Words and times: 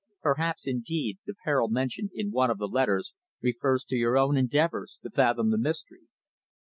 Perhaps, 0.23 0.65
indeed, 0.65 1.19
the 1.27 1.35
peril 1.43 1.69
mentioned 1.69 2.09
in 2.15 2.31
one 2.31 2.49
of 2.49 2.57
the 2.57 2.65
letters 2.65 3.13
refers 3.39 3.83
to 3.83 3.95
your 3.95 4.17
own 4.17 4.35
endeavours 4.35 4.97
to 5.03 5.11
fathom 5.11 5.51
the 5.51 5.59
mystery." 5.59 6.07